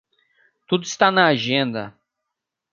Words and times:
Tudo 0.65 0.81
está 0.83 1.11
na 1.11 1.27
agenda. 1.27 1.95